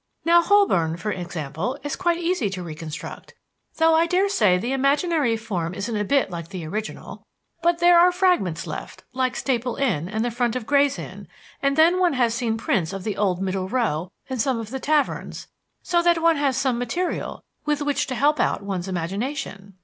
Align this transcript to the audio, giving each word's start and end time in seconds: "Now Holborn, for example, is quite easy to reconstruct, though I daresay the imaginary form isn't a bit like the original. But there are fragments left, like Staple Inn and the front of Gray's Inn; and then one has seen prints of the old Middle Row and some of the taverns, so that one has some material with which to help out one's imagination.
"Now 0.25 0.41
Holborn, 0.41 0.97
for 0.97 1.11
example, 1.11 1.77
is 1.83 1.95
quite 1.95 2.17
easy 2.17 2.49
to 2.49 2.63
reconstruct, 2.63 3.35
though 3.75 3.93
I 3.93 4.07
daresay 4.07 4.57
the 4.57 4.71
imaginary 4.71 5.37
form 5.37 5.75
isn't 5.75 5.95
a 5.95 6.03
bit 6.03 6.31
like 6.31 6.47
the 6.47 6.65
original. 6.65 7.23
But 7.61 7.77
there 7.77 7.99
are 7.99 8.11
fragments 8.11 8.65
left, 8.65 9.03
like 9.13 9.35
Staple 9.35 9.75
Inn 9.75 10.09
and 10.09 10.25
the 10.25 10.31
front 10.31 10.55
of 10.55 10.65
Gray's 10.65 10.97
Inn; 10.97 11.27
and 11.61 11.77
then 11.77 11.99
one 11.99 12.13
has 12.13 12.33
seen 12.33 12.57
prints 12.57 12.93
of 12.93 13.03
the 13.03 13.15
old 13.15 13.43
Middle 13.43 13.69
Row 13.69 14.09
and 14.27 14.41
some 14.41 14.57
of 14.59 14.71
the 14.71 14.79
taverns, 14.79 15.47
so 15.83 16.01
that 16.01 16.19
one 16.19 16.37
has 16.37 16.57
some 16.57 16.79
material 16.79 17.43
with 17.65 17.83
which 17.83 18.07
to 18.07 18.15
help 18.15 18.39
out 18.39 18.63
one's 18.63 18.87
imagination. 18.87 19.75